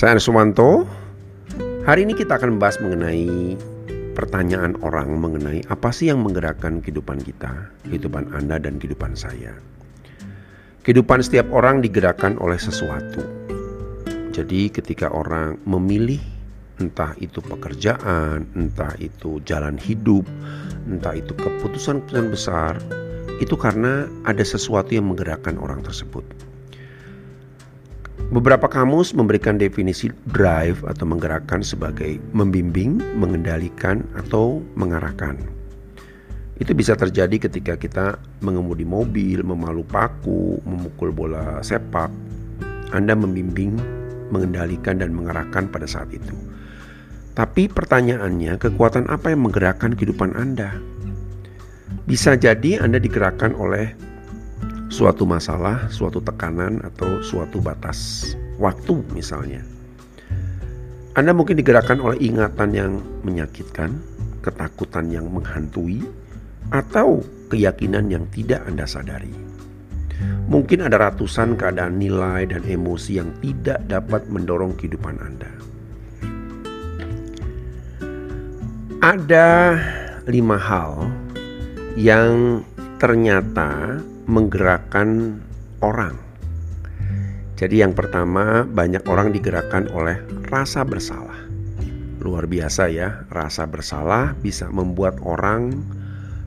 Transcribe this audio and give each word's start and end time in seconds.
Saya 0.00 0.16
Sumanto. 0.16 0.88
Hari 1.84 2.08
ini 2.08 2.16
kita 2.16 2.40
akan 2.40 2.56
membahas 2.56 2.80
mengenai 2.80 3.52
pertanyaan 4.16 4.72
orang 4.80 5.12
mengenai 5.20 5.60
apa 5.68 5.92
sih 5.92 6.08
yang 6.08 6.24
menggerakkan 6.24 6.80
kehidupan 6.80 7.20
kita, 7.20 7.68
kehidupan 7.84 8.32
Anda 8.32 8.56
dan 8.56 8.80
kehidupan 8.80 9.12
saya. 9.12 9.52
Kehidupan 10.88 11.20
setiap 11.20 11.52
orang 11.52 11.84
digerakkan 11.84 12.40
oleh 12.40 12.56
sesuatu. 12.56 13.20
Jadi 14.32 14.72
ketika 14.72 15.12
orang 15.12 15.60
memilih 15.68 16.24
entah 16.80 17.12
itu 17.20 17.44
pekerjaan, 17.44 18.48
entah 18.56 18.96
itu 19.04 19.44
jalan 19.44 19.76
hidup, 19.76 20.24
entah 20.88 21.12
itu 21.12 21.36
keputusan-keputusan 21.36 22.32
besar, 22.32 22.80
itu 23.36 23.52
karena 23.52 24.08
ada 24.24 24.40
sesuatu 24.40 24.96
yang 24.96 25.12
menggerakkan 25.12 25.60
orang 25.60 25.84
tersebut. 25.84 26.24
Beberapa 28.30 28.70
kamus 28.70 29.10
memberikan 29.10 29.58
definisi 29.58 30.06
drive 30.30 30.86
atau 30.86 31.02
menggerakkan 31.02 31.66
sebagai 31.66 32.22
membimbing, 32.30 33.02
mengendalikan, 33.18 34.06
atau 34.14 34.62
mengarahkan. 34.78 35.34
Itu 36.62 36.70
bisa 36.70 36.94
terjadi 36.94 37.50
ketika 37.50 37.74
kita 37.74 38.22
mengemudi 38.38 38.86
mobil, 38.86 39.42
memalu 39.42 39.82
paku, 39.82 40.62
memukul 40.62 41.10
bola 41.10 41.58
sepak. 41.58 42.06
Anda 42.94 43.18
membimbing, 43.18 43.74
mengendalikan, 44.30 45.02
dan 45.02 45.10
mengarahkan 45.10 45.66
pada 45.66 45.90
saat 45.90 46.14
itu. 46.14 46.38
Tapi 47.34 47.66
pertanyaannya, 47.66 48.62
kekuatan 48.62 49.10
apa 49.10 49.34
yang 49.34 49.42
menggerakkan 49.42 49.98
kehidupan 49.98 50.38
Anda? 50.38 50.78
Bisa 52.06 52.38
jadi 52.38 52.78
Anda 52.78 53.02
digerakkan 53.02 53.58
oleh 53.58 53.90
suatu 54.90 55.22
masalah, 55.22 55.86
suatu 55.88 56.18
tekanan, 56.18 56.82
atau 56.82 57.22
suatu 57.22 57.62
batas 57.62 58.34
waktu, 58.58 59.00
misalnya. 59.14 59.62
Anda 61.14 61.30
mungkin 61.30 61.56
digerakkan 61.56 62.02
oleh 62.02 62.18
ingatan 62.18 62.70
yang 62.74 62.92
menyakitkan, 63.22 63.94
ketakutan 64.42 65.08
yang 65.14 65.30
menghantui, 65.30 66.02
atau 66.74 67.22
keyakinan 67.50 68.10
yang 68.10 68.26
tidak 68.30 68.66
Anda 68.66 68.86
sadari. 68.86 69.32
Mungkin 70.50 70.82
ada 70.82 70.98
ratusan 70.98 71.54
keadaan 71.54 72.02
nilai 72.02 72.50
dan 72.50 72.66
emosi 72.66 73.22
yang 73.22 73.30
tidak 73.38 73.86
dapat 73.86 74.26
mendorong 74.26 74.74
kehidupan 74.74 75.16
Anda. 75.22 75.50
Ada 79.00 79.48
lima 80.28 80.60
hal 80.60 81.08
yang 81.96 82.60
ternyata 83.00 83.96
menggerakkan 84.28 85.40
orang. 85.80 86.16
Jadi 87.60 87.84
yang 87.84 87.92
pertama 87.92 88.64
banyak 88.64 89.04
orang 89.04 89.36
digerakkan 89.36 89.88
oleh 89.92 90.16
rasa 90.48 90.80
bersalah. 90.80 91.36
Luar 92.20 92.48
biasa 92.48 92.88
ya, 92.88 93.28
rasa 93.28 93.68
bersalah 93.68 94.32
bisa 94.40 94.68
membuat 94.72 95.20
orang 95.20 95.76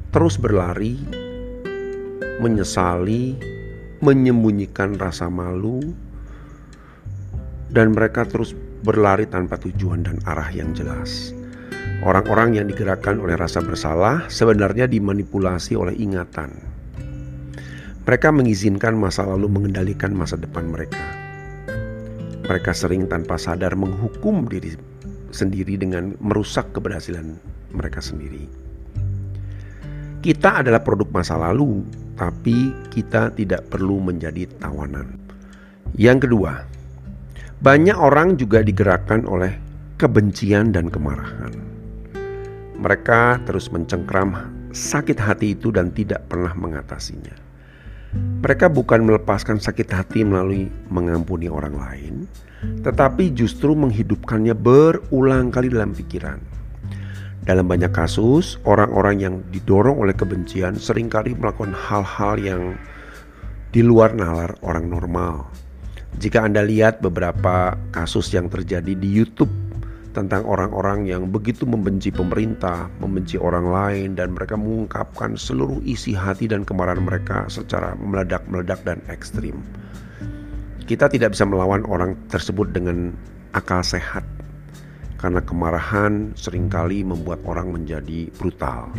terus 0.09 0.37
berlari, 0.37 0.97
menyesali, 2.41 3.37
menyembunyikan 4.01 4.97
rasa 4.97 5.29
malu, 5.29 5.81
dan 7.69 7.93
mereka 7.93 8.25
terus 8.25 8.57
berlari 8.81 9.29
tanpa 9.29 9.57
tujuan 9.61 10.05
dan 10.05 10.17
arah 10.25 10.49
yang 10.49 10.73
jelas. 10.73 11.33
Orang-orang 12.05 12.57
yang 12.57 12.65
digerakkan 12.69 13.21
oleh 13.21 13.37
rasa 13.37 13.61
bersalah 13.61 14.29
sebenarnya 14.33 14.89
dimanipulasi 14.89 15.77
oleh 15.77 15.93
ingatan 15.97 16.72
mereka 18.03 18.35
mengizinkan 18.35 18.99
masa 18.99 19.23
lalu 19.23 19.47
mengendalikan 19.47 20.11
masa 20.11 20.35
depan 20.35 20.67
mereka. 20.67 20.99
Mereka 22.43 22.75
sering 22.75 23.07
tanpa 23.07 23.39
sadar 23.39 23.79
menghukum 23.79 24.43
diri 24.51 24.75
sendiri 25.31 25.79
dengan 25.79 26.11
merusak 26.19 26.75
keberhasilan 26.75 27.39
mereka 27.71 28.03
sendiri. 28.03 28.51
Kita 30.19 30.59
adalah 30.59 30.83
produk 30.83 31.07
masa 31.15 31.39
lalu, 31.39 31.83
tapi 32.19 32.75
kita 32.91 33.31
tidak 33.39 33.71
perlu 33.71 34.03
menjadi 34.03 34.51
tawanan. 34.59 35.15
Yang 35.95 36.27
kedua, 36.27 36.63
banyak 37.63 37.95
orang 37.95 38.35
juga 38.35 38.59
digerakkan 38.59 39.23
oleh 39.23 39.55
kebencian 39.95 40.75
dan 40.75 40.91
kemarahan. 40.91 41.55
Mereka 42.75 43.47
terus 43.47 43.71
mencengkram 43.71 44.35
sakit 44.75 45.15
hati 45.15 45.55
itu 45.55 45.71
dan 45.71 45.95
tidak 45.95 46.27
pernah 46.27 46.51
mengatasinya. 46.51 47.42
Mereka 48.13 48.69
bukan 48.69 49.07
melepaskan 49.07 49.57
sakit 49.57 49.89
hati 49.89 50.21
melalui 50.21 50.67
mengampuni 50.91 51.47
orang 51.49 51.73
lain, 51.79 52.13
tetapi 52.83 53.31
justru 53.33 53.73
menghidupkannya 53.73 54.53
berulang 54.53 55.49
kali 55.49 55.71
dalam 55.71 55.95
pikiran. 55.95 56.37
Dalam 57.43 57.67
banyak 57.67 57.91
kasus, 57.91 58.55
orang-orang 58.63 59.15
yang 59.19 59.35
didorong 59.51 59.99
oleh 59.99 60.15
kebencian 60.15 60.79
sering 60.79 61.11
kali 61.11 61.35
melakukan 61.35 61.75
hal-hal 61.75 62.39
yang 62.39 62.79
di 63.75 63.83
luar 63.83 64.15
nalar 64.15 64.55
orang 64.63 64.87
normal. 64.87 65.49
Jika 66.21 66.45
Anda 66.45 66.61
lihat 66.61 67.01
beberapa 67.01 67.73
kasus 67.89 68.29
yang 68.31 68.47
terjadi 68.47 68.93
di 68.93 69.09
YouTube 69.09 69.49
tentang 70.13 70.45
orang-orang 70.45 71.09
yang 71.09 71.33
begitu 71.33 71.65
membenci 71.65 72.13
pemerintah, 72.13 72.87
membenci 73.01 73.35
orang 73.41 73.65
lain, 73.67 74.09
dan 74.13 74.37
mereka 74.37 74.53
mengungkapkan 74.53 75.33
seluruh 75.33 75.81
isi 75.83 76.13
hati 76.13 76.45
dan 76.45 76.61
kemarahan 76.61 77.01
mereka 77.01 77.49
secara 77.49 77.97
meledak-meledak 77.97 78.79
dan 78.85 79.01
ekstrim. 79.09 79.59
Kita 80.85 81.09
tidak 81.09 81.33
bisa 81.33 81.49
melawan 81.49 81.81
orang 81.89 82.13
tersebut 82.29 82.69
dengan 82.71 83.17
akal 83.57 83.81
sehat, 83.81 84.21
karena 85.17 85.41
kemarahan 85.41 86.31
sering 86.37 86.69
kali 86.69 87.01
membuat 87.01 87.41
orang 87.49 87.73
menjadi 87.73 88.29
brutal. 88.37 88.93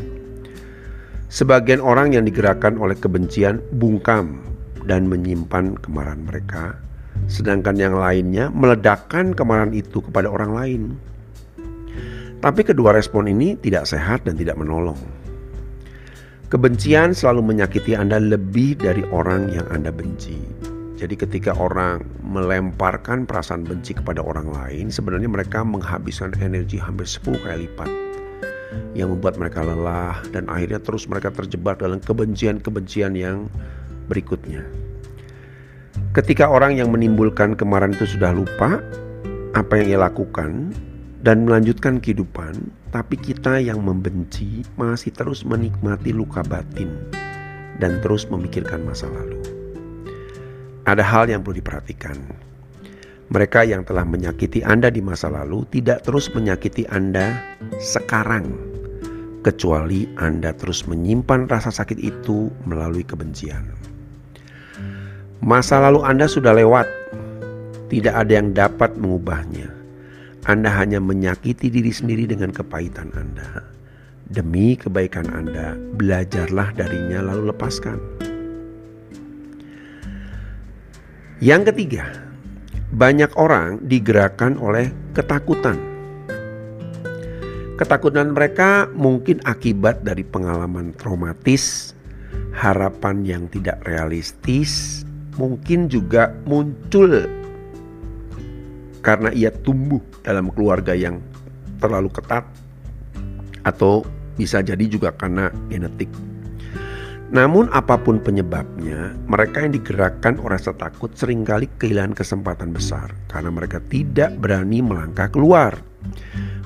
Sebagian 1.31 1.79
orang 1.79 2.15
yang 2.15 2.27
digerakkan 2.27 2.75
oleh 2.79 2.99
kebencian 2.99 3.63
bungkam 3.79 4.43
dan 4.85 5.07
menyimpan 5.07 5.79
kemarahan 5.81 6.23
mereka 6.27 6.79
sedangkan 7.27 7.77
yang 7.77 7.95
lainnya 7.97 8.53
meledakkan 8.53 9.33
kemarahan 9.33 9.73
itu 9.73 10.05
kepada 10.05 10.29
orang 10.29 10.53
lain. 10.53 10.83
Tapi 12.45 12.61
kedua 12.61 12.93
respon 12.93 13.25
ini 13.25 13.57
tidak 13.57 13.89
sehat 13.89 14.29
dan 14.29 14.37
tidak 14.37 14.61
menolong. 14.61 15.01
Kebencian 16.53 17.17
selalu 17.17 17.57
menyakiti 17.57 17.97
Anda 17.97 18.21
lebih 18.21 18.79
dari 18.79 19.01
orang 19.11 19.49
yang 19.51 19.65
Anda 19.73 19.89
benci. 19.89 20.37
Jadi 20.95 21.19
ketika 21.19 21.57
orang 21.59 22.05
melemparkan 22.23 23.27
perasaan 23.27 23.67
benci 23.67 23.99
kepada 23.99 24.23
orang 24.23 24.53
lain, 24.53 24.87
sebenarnya 24.93 25.27
mereka 25.27 25.67
menghabiskan 25.67 26.37
energi 26.39 26.79
hampir 26.79 27.09
10 27.09 27.43
kali 27.43 27.67
lipat 27.67 27.91
yang 28.95 29.11
membuat 29.11 29.35
mereka 29.39 29.67
lelah 29.67 30.23
dan 30.31 30.47
akhirnya 30.47 30.79
terus 30.79 31.11
mereka 31.11 31.35
terjebak 31.35 31.83
dalam 31.83 31.99
kebencian-kebencian 31.99 33.19
yang 33.19 33.51
berikutnya. 34.07 34.63
Ketika 36.15 36.47
orang 36.47 36.79
yang 36.79 36.95
menimbulkan 36.95 37.59
kemarahan 37.59 37.91
itu 37.91 38.07
sudah 38.07 38.31
lupa 38.31 38.79
apa 39.51 39.83
yang 39.83 39.99
ia 39.99 39.99
lakukan 39.99 40.71
dan 41.27 41.43
melanjutkan 41.43 41.99
kehidupan, 41.99 42.71
tapi 42.95 43.19
kita 43.19 43.59
yang 43.59 43.83
membenci 43.83 44.63
masih 44.79 45.11
terus 45.11 45.43
menikmati 45.43 46.15
luka 46.15 46.47
batin 46.47 47.11
dan 47.83 47.99
terus 47.99 48.31
memikirkan 48.31 48.87
masa 48.87 49.11
lalu. 49.11 49.43
Ada 50.87 51.03
hal 51.03 51.35
yang 51.35 51.43
perlu 51.43 51.59
diperhatikan. 51.59 52.15
Mereka 53.35 53.67
yang 53.67 53.83
telah 53.83 54.07
menyakiti 54.07 54.63
Anda 54.63 54.95
di 54.95 55.03
masa 55.03 55.35
lalu 55.35 55.67
tidak 55.75 56.07
terus 56.07 56.31
menyakiti 56.31 56.87
Anda 56.95 57.43
sekarang, 57.83 58.55
kecuali 59.43 60.07
Anda 60.15 60.55
terus 60.55 60.87
menyimpan 60.87 61.51
rasa 61.51 61.75
sakit 61.75 61.99
itu 61.99 62.55
melalui 62.63 63.03
kebencian. 63.03 63.94
Masa 65.43 65.83
lalu 65.83 66.05
Anda 66.07 66.31
sudah 66.31 66.55
lewat, 66.55 66.87
tidak 67.91 68.15
ada 68.15 68.33
yang 68.35 68.55
dapat 68.55 68.95
mengubahnya. 68.95 69.71
Anda 70.45 70.69
hanya 70.77 71.01
menyakiti 71.01 71.73
diri 71.73 71.89
sendiri 71.89 72.29
dengan 72.29 72.53
kepahitan 72.53 73.11
Anda. 73.17 73.65
Demi 74.29 74.77
kebaikan 74.77 75.29
Anda, 75.33 75.79
belajarlah 75.97 76.77
darinya 76.77 77.25
lalu 77.33 77.49
lepaskan. 77.53 77.97
Yang 81.45 81.73
ketiga, 81.73 82.09
banyak 82.95 83.37
orang 83.37 83.85
digerakkan 83.85 84.57
oleh 84.57 84.89
ketakutan. 85.13 85.77
Ketakutan 87.77 88.33
mereka 88.33 88.89
mungkin 88.97 89.45
akibat 89.45 90.07
dari 90.07 90.25
pengalaman 90.25 90.97
traumatis, 90.97 91.93
harapan 92.57 93.27
yang 93.29 93.45
tidak 93.53 93.83
realistis, 93.85 95.04
mungkin 95.39 95.91
juga 95.91 96.31
muncul 96.47 97.27
karena 99.05 99.29
ia 99.37 99.53
tumbuh 99.53 100.01
dalam 100.25 100.49
keluarga 100.55 100.97
yang 100.97 101.21
terlalu 101.79 102.09
ketat 102.09 102.49
atau 103.69 104.01
bisa 104.41 104.65
jadi 104.65 104.85
juga 104.89 105.13
karena 105.13 105.53
genetik. 105.69 106.09
Namun 107.35 107.67
apa 107.75 107.99
pun 107.99 108.23
penyebabnya, 108.23 109.11
mereka 109.27 109.67
yang 109.67 109.75
digerakkan 109.75 110.39
oleh 110.39 110.55
rasa 110.55 110.71
takut 110.77 111.11
sering 111.19 111.43
kali 111.43 111.67
kehilangan 111.83 112.15
kesempatan 112.15 112.71
besar 112.71 113.11
karena 113.27 113.51
mereka 113.51 113.83
tidak 113.91 114.39
berani 114.39 114.79
melangkah 114.79 115.27
keluar. 115.33 115.75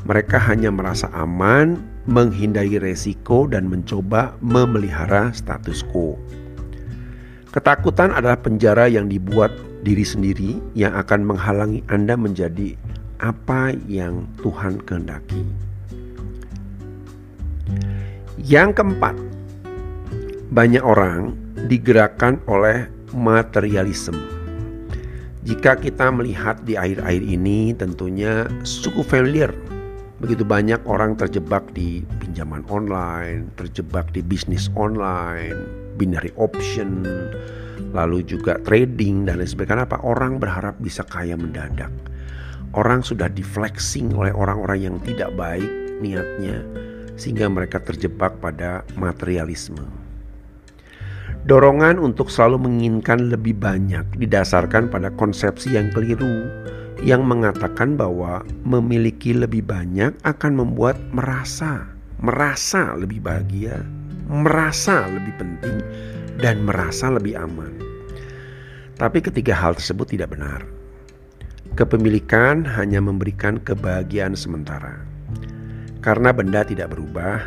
Mereka 0.05 0.37
hanya 0.37 0.69
merasa 0.69 1.09
aman, 1.17 1.81
menghindari 2.05 2.77
resiko 2.77 3.49
dan 3.49 3.69
mencoba 3.71 4.37
memelihara 4.45 5.33
status 5.33 5.81
quo. 5.89 6.21
Ketakutan 7.59 8.15
adalah 8.15 8.39
penjara 8.39 8.87
yang 8.87 9.11
dibuat 9.11 9.51
diri 9.83 10.07
sendiri 10.07 10.63
yang 10.79 10.95
akan 10.95 11.27
menghalangi 11.27 11.83
Anda 11.91 12.15
menjadi 12.15 12.79
apa 13.19 13.75
yang 13.91 14.31
Tuhan 14.47 14.79
kehendaki. 14.87 15.43
Yang 18.39 18.79
keempat, 18.79 19.19
banyak 20.55 20.87
orang 20.87 21.35
digerakkan 21.67 22.39
oleh 22.47 22.87
materialisme. 23.11 24.23
Jika 25.43 25.83
kita 25.83 26.15
melihat 26.15 26.63
di 26.63 26.79
akhir-akhir 26.79 27.27
ini 27.27 27.75
tentunya 27.75 28.47
cukup 28.63 29.19
familiar. 29.19 29.51
Begitu 30.23 30.47
banyak 30.47 30.79
orang 30.87 31.19
terjebak 31.19 31.67
di 31.75 32.07
pinjaman 32.23 32.63
online, 32.71 33.51
terjebak 33.59 34.15
di 34.15 34.23
bisnis 34.23 34.71
online, 34.79 35.88
binary 35.99 36.31
option, 36.39 37.03
lalu 37.91 38.23
juga 38.23 38.57
trading 38.63 39.27
dan 39.27 39.43
lain 39.43 39.51
sebagainya. 39.51 39.91
Apa 39.91 39.99
orang 40.07 40.39
berharap 40.39 40.79
bisa 40.79 41.03
kaya 41.03 41.35
mendadak? 41.35 41.91
Orang 42.73 43.03
sudah 43.03 43.27
deflexing 43.27 44.15
oleh 44.15 44.31
orang-orang 44.31 44.79
yang 44.93 44.97
tidak 45.03 45.35
baik 45.35 45.67
niatnya 45.99 46.63
sehingga 47.19 47.51
mereka 47.51 47.83
terjebak 47.83 48.39
pada 48.39 48.87
materialisme. 48.95 49.83
Dorongan 51.49 51.99
untuk 51.99 52.31
selalu 52.31 52.71
menginginkan 52.71 53.33
lebih 53.33 53.59
banyak 53.59 54.05
didasarkan 54.21 54.87
pada 54.93 55.11
konsepsi 55.19 55.75
yang 55.75 55.91
keliru 55.91 56.47
yang 57.03 57.27
mengatakan 57.27 57.99
bahwa 57.99 58.47
memiliki 58.63 59.35
lebih 59.35 59.67
banyak 59.67 60.15
akan 60.27 60.53
membuat 60.55 60.99
merasa 61.11 61.99
merasa 62.19 62.99
lebih 62.99 63.23
bahagia, 63.23 63.87
merasa 64.29 65.09
lebih 65.09 65.35
penting 65.41 65.81
dan 66.37 66.63
merasa 66.63 67.09
lebih 67.09 67.35
aman. 67.41 67.73
Tapi 69.01 69.25
ketiga 69.25 69.57
hal 69.57 69.75
tersebut 69.75 70.13
tidak 70.13 70.37
benar. 70.37 70.69
Kepemilikan 71.75 72.67
hanya 72.67 73.01
memberikan 73.01 73.57
kebahagiaan 73.63 74.37
sementara. 74.37 75.01
Karena 76.05 76.31
benda 76.31 76.63
tidak 76.63 76.95
berubah, 76.95 77.43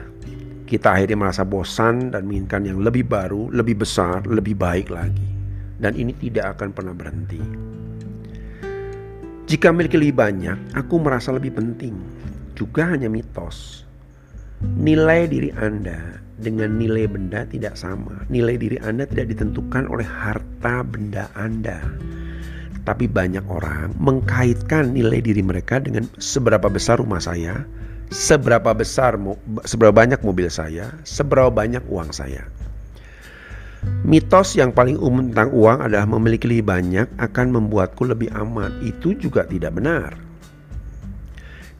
kita 0.68 0.96
akhirnya 0.96 1.28
merasa 1.28 1.44
bosan 1.44 2.16
dan 2.16 2.24
menginginkan 2.24 2.64
yang 2.64 2.80
lebih 2.80 3.04
baru, 3.04 3.52
lebih 3.52 3.84
besar, 3.84 4.24
lebih 4.24 4.56
baik 4.56 4.88
lagi. 4.88 5.28
Dan 5.82 6.00
ini 6.00 6.16
tidak 6.16 6.58
akan 6.58 6.70
pernah 6.72 6.96
berhenti. 6.96 7.42
Jika 9.52 9.68
memiliki 9.76 10.00
lebih 10.00 10.16
banyak, 10.16 10.58
aku 10.80 10.96
merasa 11.04 11.36
lebih 11.36 11.52
penting. 11.52 12.00
Juga 12.56 12.88
hanya 12.88 13.12
mitos. 13.12 13.84
Nilai 14.62 15.26
diri 15.26 15.50
Anda 15.58 16.22
dengan 16.38 16.78
nilai 16.78 17.10
benda 17.10 17.50
tidak 17.50 17.74
sama. 17.74 18.26
Nilai 18.30 18.62
diri 18.62 18.78
Anda 18.82 19.10
tidak 19.10 19.34
ditentukan 19.34 19.90
oleh 19.90 20.06
harta 20.06 20.86
benda 20.86 21.30
Anda. 21.34 21.82
Tapi 22.86 23.10
banyak 23.10 23.46
orang 23.46 23.98
mengkaitkan 23.98 24.94
nilai 24.94 25.22
diri 25.22 25.42
mereka 25.42 25.82
dengan 25.82 26.06
seberapa 26.18 26.70
besar 26.70 27.02
rumah 27.02 27.22
saya, 27.22 27.62
seberapa 28.14 28.74
besar 28.74 29.18
seberapa 29.66 29.94
banyak 29.94 30.22
mobil 30.26 30.50
saya, 30.50 30.94
seberapa 31.06 31.50
banyak 31.50 31.82
uang 31.90 32.10
saya. 32.14 32.46
Mitos 34.06 34.54
yang 34.58 34.74
paling 34.78 34.98
umum 35.02 35.34
tentang 35.34 35.54
uang 35.58 35.90
adalah 35.90 36.06
memiliki 36.06 36.46
lebih 36.46 36.70
banyak 36.70 37.08
akan 37.18 37.48
membuatku 37.50 38.06
lebih 38.06 38.30
aman. 38.34 38.78
Itu 38.86 39.18
juga 39.18 39.46
tidak 39.46 39.74
benar. 39.78 40.31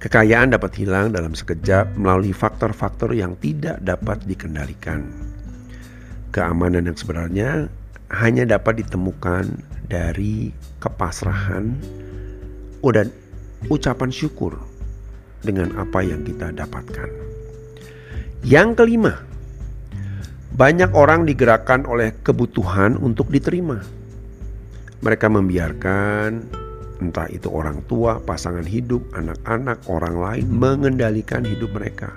Kekayaan 0.02 0.58
dapat 0.58 0.82
hilang 0.82 1.14
dalam 1.14 1.38
sekejap 1.38 1.94
melalui 1.94 2.34
faktor-faktor 2.34 3.14
yang 3.14 3.38
tidak 3.38 3.78
dapat 3.86 4.18
dikendalikan. 4.26 5.06
Keamanan 6.34 6.90
yang 6.90 6.98
sebenarnya 6.98 7.70
hanya 8.10 8.50
dapat 8.50 8.82
ditemukan 8.82 9.62
dari 9.86 10.50
kepasrahan 10.82 11.78
dan 12.82 13.14
ucapan 13.70 14.10
syukur 14.10 14.58
dengan 15.46 15.70
apa 15.78 16.02
yang 16.02 16.26
kita 16.26 16.50
dapatkan. 16.50 17.10
Yang 18.42 18.82
kelima, 18.82 19.22
banyak 20.58 20.98
orang 20.98 21.30
digerakkan 21.30 21.86
oleh 21.86 22.18
kebutuhan 22.26 22.98
untuk 22.98 23.30
diterima. 23.30 23.86
Mereka 25.06 25.30
membiarkan 25.30 26.42
entah 27.02 27.26
itu 27.34 27.50
orang 27.50 27.82
tua, 27.90 28.22
pasangan 28.22 28.64
hidup, 28.64 29.02
anak-anak, 29.18 29.82
orang 29.90 30.16
lain 30.22 30.46
mengendalikan 30.48 31.42
hidup 31.42 31.74
mereka. 31.74 32.14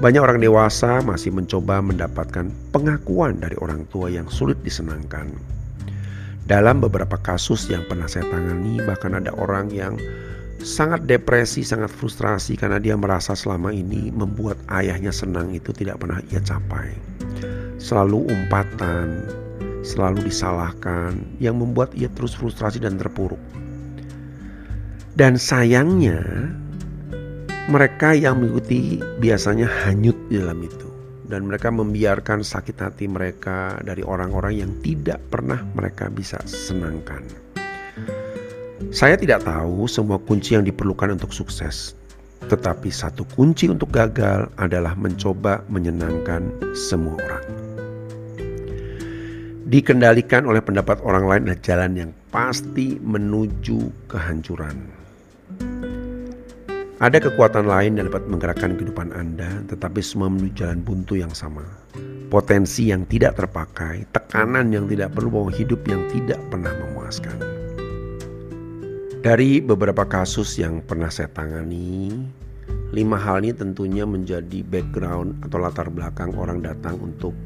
Banyak 0.00 0.22
orang 0.24 0.40
dewasa 0.40 1.04
masih 1.04 1.30
mencoba 1.30 1.78
mendapatkan 1.84 2.48
pengakuan 2.74 3.38
dari 3.38 3.54
orang 3.60 3.86
tua 3.92 4.10
yang 4.10 4.26
sulit 4.32 4.58
disenangkan. 4.66 5.30
Dalam 6.50 6.82
beberapa 6.82 7.14
kasus 7.20 7.70
yang 7.70 7.86
pernah 7.86 8.10
saya 8.10 8.26
tangani, 8.26 8.82
bahkan 8.82 9.14
ada 9.14 9.30
orang 9.38 9.70
yang 9.70 9.94
sangat 10.60 11.04
depresi, 11.04 11.62
sangat 11.64 11.92
frustrasi 11.92 12.56
karena 12.56 12.80
dia 12.80 12.96
merasa 12.96 13.36
selama 13.36 13.70
ini 13.70 14.10
membuat 14.10 14.56
ayahnya 14.72 15.12
senang 15.12 15.52
itu 15.54 15.70
tidak 15.70 16.00
pernah 16.00 16.18
ia 16.32 16.40
capai. 16.40 16.96
Selalu 17.80 18.28
umpatan, 18.28 19.24
selalu 19.82 20.28
disalahkan 20.28 21.20
yang 21.42 21.58
membuat 21.60 21.92
ia 21.96 22.08
terus 22.12 22.36
frustrasi 22.36 22.80
dan 22.80 23.00
terpuruk. 23.00 23.40
Dan 25.16 25.36
sayangnya 25.36 26.20
mereka 27.68 28.16
yang 28.16 28.40
mengikuti 28.40 28.98
biasanya 29.20 29.68
hanyut 29.86 30.16
di 30.32 30.40
dalam 30.40 30.58
itu 30.64 30.90
dan 31.30 31.46
mereka 31.46 31.70
membiarkan 31.70 32.42
sakit 32.42 32.76
hati 32.82 33.06
mereka 33.06 33.78
dari 33.86 34.02
orang-orang 34.02 34.66
yang 34.66 34.72
tidak 34.82 35.22
pernah 35.30 35.62
mereka 35.78 36.10
bisa 36.10 36.42
senangkan. 36.42 37.22
Saya 38.90 39.14
tidak 39.14 39.46
tahu 39.46 39.86
semua 39.86 40.18
kunci 40.18 40.58
yang 40.58 40.66
diperlukan 40.66 41.14
untuk 41.14 41.30
sukses, 41.30 41.94
tetapi 42.50 42.90
satu 42.90 43.22
kunci 43.38 43.70
untuk 43.70 43.94
gagal 43.94 44.50
adalah 44.58 44.98
mencoba 44.98 45.62
menyenangkan 45.70 46.50
semua 46.74 47.14
orang. 47.22 47.69
Dikendalikan 49.70 50.50
oleh 50.50 50.58
pendapat 50.58 50.98
orang 51.06 51.30
lain 51.30 51.42
adalah 51.46 51.62
jalan 51.62 51.92
yang 51.94 52.10
pasti 52.34 52.98
menuju 52.98 54.10
kehancuran. 54.10 54.74
Ada 56.98 57.22
kekuatan 57.22 57.70
lain 57.70 57.94
yang 57.94 58.10
dapat 58.10 58.26
menggerakkan 58.26 58.74
kehidupan 58.74 59.14
Anda, 59.14 59.62
tetapi 59.70 60.02
semua 60.02 60.26
menuju 60.26 60.58
jalan 60.58 60.82
buntu 60.82 61.22
yang 61.22 61.30
sama. 61.30 61.62
Potensi 62.34 62.90
yang 62.90 63.06
tidak 63.06 63.38
terpakai, 63.38 64.10
tekanan 64.10 64.74
yang 64.74 64.90
tidak 64.90 65.14
perlu 65.14 65.30
bawa 65.30 65.54
hidup 65.54 65.86
yang 65.86 66.02
tidak 66.10 66.42
pernah 66.50 66.74
memuaskan. 66.74 67.38
Dari 69.22 69.62
beberapa 69.62 70.02
kasus 70.02 70.58
yang 70.58 70.82
pernah 70.82 71.14
saya 71.14 71.30
tangani, 71.30 72.10
lima 72.90 73.22
hal 73.22 73.46
ini 73.46 73.54
tentunya 73.54 74.02
menjadi 74.02 74.66
background 74.66 75.46
atau 75.46 75.62
latar 75.62 75.94
belakang 75.94 76.34
orang 76.34 76.58
datang 76.58 76.98
untuk 76.98 77.38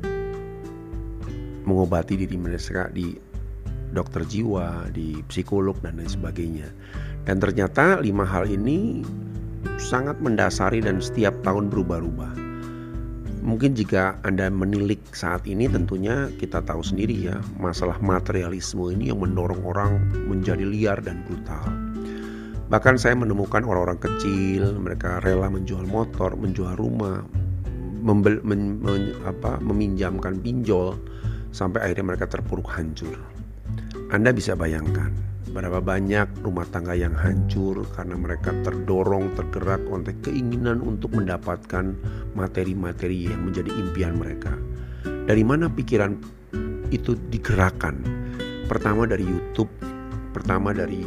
mengobati 1.64 2.20
diri 2.20 2.36
mereka 2.36 2.88
di 2.92 3.16
dokter 3.94 4.26
jiwa, 4.26 4.90
di 4.90 5.22
psikolog 5.30 5.78
dan 5.80 5.96
lain 5.96 6.10
sebagainya. 6.10 6.68
Dan 7.24 7.40
ternyata 7.40 8.02
lima 8.02 8.26
hal 8.26 8.50
ini 8.50 9.00
sangat 9.80 10.20
mendasari 10.20 10.84
dan 10.84 11.00
setiap 11.00 11.32
tahun 11.46 11.72
berubah-ubah. 11.72 12.44
Mungkin 13.44 13.76
jika 13.76 14.16
Anda 14.24 14.48
menilik 14.48 15.00
saat 15.12 15.44
ini 15.44 15.68
tentunya 15.68 16.32
kita 16.40 16.64
tahu 16.64 16.80
sendiri 16.80 17.28
ya 17.28 17.36
masalah 17.60 18.00
materialisme 18.00 18.88
ini 18.88 19.12
yang 19.12 19.20
mendorong 19.20 19.60
orang 19.68 20.00
menjadi 20.32 20.64
liar 20.64 20.98
dan 21.04 21.20
brutal. 21.28 21.64
Bahkan 22.72 22.96
saya 22.96 23.12
menemukan 23.12 23.60
orang-orang 23.68 24.00
kecil 24.00 24.72
mereka 24.80 25.20
rela 25.20 25.52
menjual 25.52 25.84
motor, 25.84 26.32
menjual 26.32 26.72
rumah, 26.80 27.20
membel, 28.00 28.40
men, 28.40 28.80
men, 28.80 29.12
apa, 29.28 29.60
meminjamkan 29.60 30.40
pinjol 30.40 30.96
sampai 31.54 31.86
akhirnya 31.86 32.10
mereka 32.10 32.26
terpuruk 32.26 32.66
hancur. 32.74 33.14
Anda 34.10 34.34
bisa 34.34 34.58
bayangkan 34.58 35.24
Berapa 35.54 35.78
banyak 35.78 36.42
rumah 36.42 36.66
tangga 36.66 36.98
yang 36.98 37.14
hancur 37.14 37.86
karena 37.94 38.18
mereka 38.18 38.50
terdorong, 38.66 39.38
tergerak 39.38 39.86
oleh 39.86 40.10
keinginan 40.18 40.82
untuk 40.82 41.14
mendapatkan 41.14 41.94
materi-materi 42.34 43.30
yang 43.30 43.46
menjadi 43.46 43.70
impian 43.70 44.18
mereka. 44.18 44.50
Dari 45.06 45.46
mana 45.46 45.70
pikiran 45.70 46.18
itu 46.90 47.14
digerakkan? 47.30 48.02
Pertama 48.66 49.06
dari 49.06 49.22
YouTube, 49.22 49.70
pertama 50.34 50.74
dari 50.74 51.06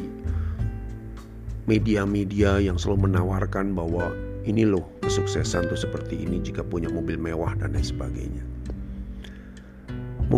media-media 1.67 2.63
yang 2.63 2.79
selalu 2.79 3.11
menawarkan 3.11 3.75
bahwa 3.75 4.15
ini 4.47 4.63
loh 4.63 4.87
kesuksesan 5.03 5.67
tuh 5.67 5.75
seperti 5.75 6.23
ini 6.23 6.39
jika 6.39 6.63
punya 6.63 6.87
mobil 6.87 7.19
mewah 7.19 7.51
dan 7.59 7.75
lain 7.75 7.83
sebagainya. 7.83 8.56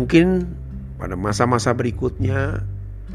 Mungkin 0.00 0.48
pada 0.96 1.12
masa-masa 1.12 1.76
berikutnya 1.76 2.64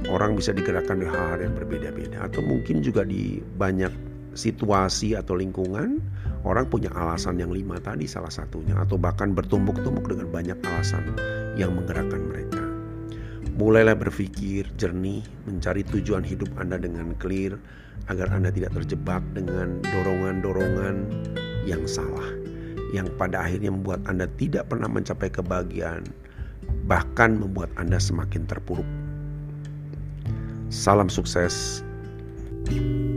orang 0.05 0.37
bisa 0.37 0.53
digerakkan 0.53 1.01
di 1.01 1.09
hal-hal 1.09 1.41
yang 1.41 1.57
berbeda-beda 1.57 2.29
atau 2.29 2.45
mungkin 2.45 2.85
juga 2.85 3.01
di 3.01 3.41
banyak 3.57 3.89
situasi 4.37 5.17
atau 5.17 5.33
lingkungan 5.33 5.97
orang 6.45 6.69
punya 6.69 6.93
alasan 6.93 7.41
yang 7.41 7.49
lima 7.49 7.81
tadi 7.81 8.05
salah 8.05 8.29
satunya 8.29 8.77
atau 8.77 9.01
bahkan 9.01 9.33
bertumbuk-tumbuk 9.33 10.05
dengan 10.05 10.29
banyak 10.29 10.61
alasan 10.61 11.01
yang 11.57 11.73
menggerakkan 11.73 12.21
mereka. 12.21 12.61
Mulailah 13.57 13.97
berpikir 13.97 14.69
jernih, 14.77 15.25
mencari 15.49 15.81
tujuan 15.89 16.21
hidup 16.21 16.53
Anda 16.61 16.77
dengan 16.77 17.17
clear 17.17 17.57
agar 18.13 18.29
Anda 18.29 18.53
tidak 18.53 18.77
terjebak 18.77 19.25
dengan 19.33 19.81
dorongan-dorongan 19.89 20.95
yang 21.65 21.81
salah 21.89 22.29
yang 22.93 23.09
pada 23.17 23.41
akhirnya 23.41 23.73
membuat 23.73 24.05
Anda 24.05 24.29
tidak 24.37 24.69
pernah 24.69 24.85
mencapai 24.85 25.33
kebahagiaan 25.33 26.05
bahkan 26.85 27.41
membuat 27.41 27.73
Anda 27.75 27.97
semakin 27.97 28.45
terpuruk. 28.45 28.87
Salam 30.69 31.09
sukses. 31.09 31.81
thank 32.65 32.81
you 32.81 33.14